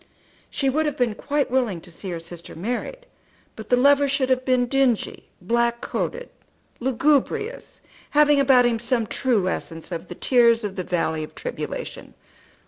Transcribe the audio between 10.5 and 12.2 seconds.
of the valley of tribulation.